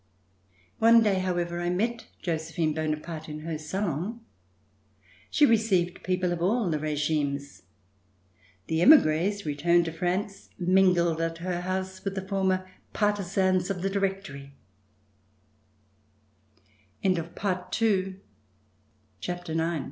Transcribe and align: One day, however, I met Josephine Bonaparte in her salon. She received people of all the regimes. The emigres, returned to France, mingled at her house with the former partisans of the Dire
One 0.79 1.03
day, 1.03 1.19
however, 1.19 1.61
I 1.61 1.69
met 1.69 2.07
Josephine 2.23 2.73
Bonaparte 2.73 3.29
in 3.29 3.41
her 3.41 3.59
salon. 3.59 4.21
She 5.29 5.45
received 5.45 6.01
people 6.01 6.33
of 6.33 6.41
all 6.41 6.71
the 6.71 6.79
regimes. 6.79 7.61
The 8.65 8.81
emigres, 8.81 9.45
returned 9.45 9.85
to 9.85 9.91
France, 9.91 10.49
mingled 10.57 11.21
at 11.21 11.37
her 11.37 11.61
house 11.61 12.03
with 12.03 12.15
the 12.15 12.27
former 12.27 12.67
partisans 13.29 13.69
of 13.69 13.83
the 13.83 13.91
Dire 13.91 14.51